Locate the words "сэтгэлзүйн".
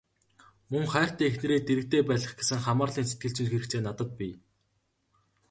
3.09-3.49